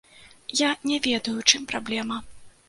Я 0.61 0.69
не 0.91 0.97
ведаю 1.03 1.35
ў 1.35 1.53
чым 1.53 1.69
праблема. 1.73 2.19